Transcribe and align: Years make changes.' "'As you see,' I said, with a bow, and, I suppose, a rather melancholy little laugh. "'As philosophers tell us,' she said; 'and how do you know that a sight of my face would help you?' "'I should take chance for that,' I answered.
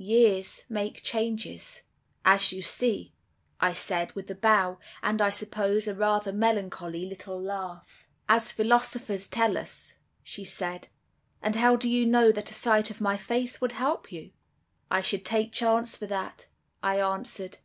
Years 0.00 0.62
make 0.68 1.02
changes.' 1.02 1.82
"'As 2.24 2.52
you 2.52 2.62
see,' 2.62 3.12
I 3.60 3.72
said, 3.72 4.12
with 4.12 4.30
a 4.30 4.34
bow, 4.36 4.78
and, 5.02 5.20
I 5.20 5.30
suppose, 5.30 5.88
a 5.88 5.94
rather 5.96 6.32
melancholy 6.32 7.04
little 7.04 7.42
laugh. 7.42 8.06
"'As 8.28 8.52
philosophers 8.52 9.26
tell 9.26 9.56
us,' 9.58 9.94
she 10.22 10.44
said; 10.44 10.86
'and 11.42 11.56
how 11.56 11.74
do 11.74 11.90
you 11.90 12.06
know 12.06 12.30
that 12.30 12.52
a 12.52 12.54
sight 12.54 12.90
of 12.92 13.00
my 13.00 13.16
face 13.16 13.60
would 13.60 13.72
help 13.72 14.12
you?' 14.12 14.30
"'I 14.88 15.00
should 15.02 15.24
take 15.24 15.50
chance 15.50 15.96
for 15.96 16.06
that,' 16.06 16.46
I 16.80 17.00
answered. 17.00 17.58